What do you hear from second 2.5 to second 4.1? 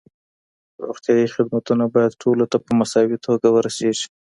ته په مساوي توګه ورسیږي.